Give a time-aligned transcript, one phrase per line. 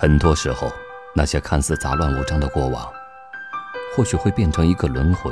[0.00, 0.72] 很多时候，
[1.14, 2.90] 那些看似杂乱无章的过往，
[3.94, 5.30] 或许会变成一个轮回，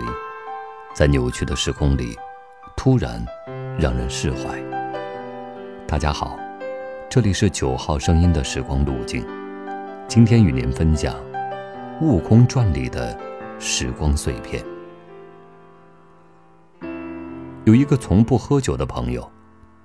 [0.92, 2.14] 在扭曲的时空里，
[2.76, 3.24] 突然
[3.78, 4.62] 让人释怀。
[5.87, 6.38] 大家好，
[7.08, 9.26] 这里是九号声音的时光路径，
[10.06, 11.14] 今天与您分享
[12.03, 13.19] 《悟空传》里的
[13.58, 14.62] 时光碎片。
[17.64, 19.27] 有一个从不喝酒的朋友，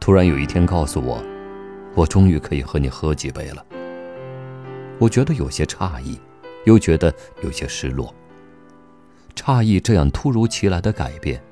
[0.02, 1.24] 突然有一天告诉我
[1.96, 3.66] ：“我终于可以和你喝几杯了。”
[5.04, 6.18] 我觉得有些诧异，
[6.64, 8.16] 又觉得有些失落。
[9.36, 11.44] 诧异这样突如其来的改变，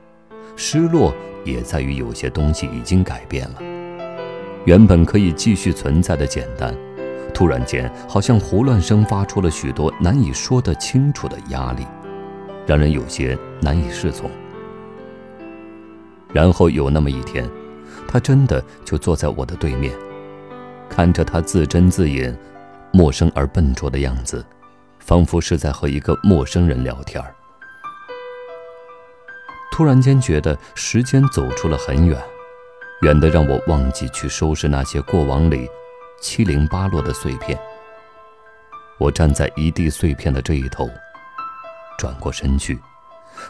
[0.55, 3.55] 失落也在于有些东西已经改变了。
[4.63, 6.73] 原本可以继续存在的简单，
[7.33, 11.85] 突然间好像胡乱生发出了许多难以说得清楚的压力，
[12.65, 14.31] 让人有些难以适从。
[16.31, 17.45] 然后有那么一天，
[18.07, 19.93] 他真的就坐在我的对面，
[20.87, 22.33] 看着他自斟自饮。
[22.91, 24.45] 陌生而笨拙的样子，
[24.99, 27.23] 仿佛是在和一个陌生人聊天
[29.71, 32.21] 突然间觉得时间走出了很远，
[33.03, 35.67] 远的让我忘记去收拾那些过往里
[36.21, 37.57] 七零八落的碎片。
[38.99, 40.89] 我站在一地碎片的这一头，
[41.97, 42.77] 转过身去，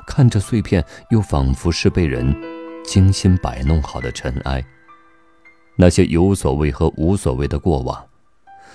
[0.06, 2.34] 看着碎片，又仿佛是被人
[2.86, 4.64] 精心摆弄好的尘埃。
[5.76, 8.11] 那些有所谓和无所谓的过往。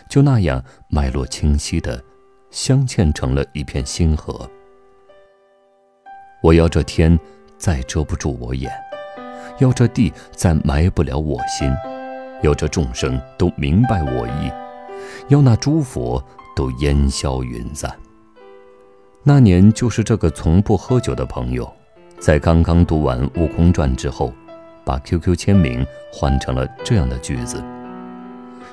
[0.08, 2.02] 就那样脉络清晰的
[2.50, 4.48] 镶嵌成了一片星河。
[6.42, 7.18] 我要这天
[7.58, 8.70] 再遮不住我眼，
[9.58, 11.72] 要这地再埋不了我心，
[12.42, 14.52] 要这众生都明白我意，
[15.28, 16.22] 要那诸佛
[16.54, 17.92] 都烟消云散。
[19.22, 21.68] 那年就是这个从不喝酒的朋友，
[22.20, 24.32] 在刚刚读完《悟空传》之后，
[24.84, 27.60] 把 QQ 签名换成了这样的句子。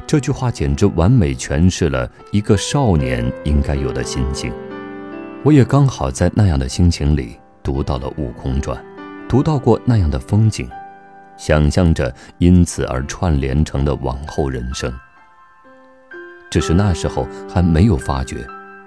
[0.06, 4.52] 这句话简直完美诠释了一个少年应该有的心境。
[5.44, 8.78] 我也刚好在那样的心情里读到了《悟空传》，
[9.28, 10.70] 读到过那样的风景，
[11.38, 14.94] 想象着因此而串联成的往后人生。
[16.50, 18.38] 只是那时候还没有发觉，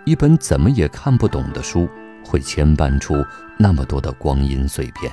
[0.05, 1.89] 一本怎么也看不懂的书
[2.25, 3.25] 会牵绊出
[3.59, 5.13] 那么多的光阴碎片。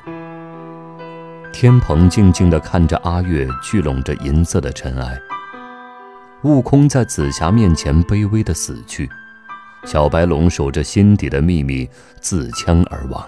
[1.51, 5.19] 天蓬静静地看着阿月聚拢着银色的尘埃。
[6.43, 9.09] 悟空在紫霞面前卑微的死去，
[9.85, 11.89] 小白龙守着心底的秘密
[12.19, 13.25] 自枪而亡。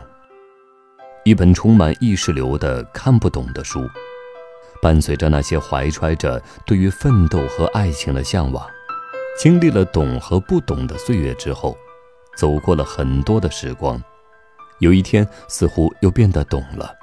[1.24, 3.90] 一本充满意识流的看不懂的书，
[4.82, 8.68] 伴随着那些怀揣着对于奋斗和爱情的向往，
[9.40, 11.78] 经历了懂和不懂的岁月之后，
[12.36, 13.98] 走过了很多的时光，
[14.80, 16.94] 有一天似乎又变得懂了，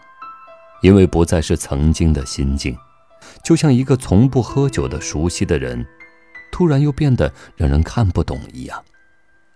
[0.83, 2.77] 因为不再是曾经的心境，
[3.43, 5.87] 就像一个从不喝酒的熟悉的人。
[6.53, 8.85] 突然又变得让人看不懂一样，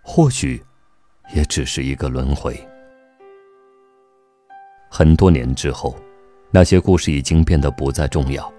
[0.02, 0.60] 或许，
[1.34, 2.58] 也只是一个轮回。
[4.90, 5.94] 很多年之后，
[6.50, 8.50] 那些故事已经变得不再重要，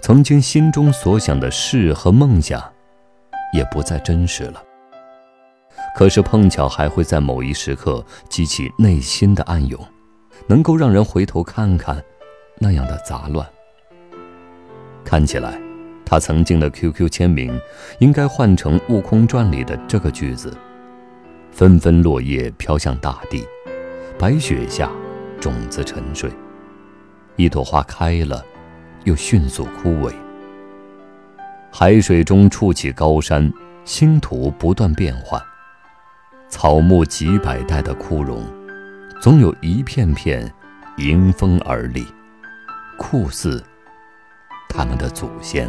[0.00, 2.60] 曾经心中所想的事和梦想，
[3.54, 4.62] 也不再真实了。
[5.94, 9.80] 可是碰巧还会在某一时刻激起内心的暗涌，
[10.48, 12.02] 能够让人回头看看
[12.58, 13.46] 那样的杂乱，
[15.04, 15.67] 看起来。
[16.10, 17.60] 他曾经的 QQ 签名，
[17.98, 20.56] 应该换成《悟空传》里的这个句子
[21.52, 23.46] ：“纷纷落叶飘向大地，
[24.18, 24.90] 白雪下，
[25.38, 26.30] 种子沉睡。
[27.36, 28.42] 一朵花开了，
[29.04, 30.10] 又迅速枯萎。
[31.70, 33.52] 海水中触起高山，
[33.84, 35.38] 星图不断变换。
[36.48, 38.42] 草木几百代的枯荣，
[39.20, 40.50] 总有一片片
[40.96, 42.06] 迎风而立，
[42.96, 43.62] 酷似
[44.70, 45.68] 他们的祖先。”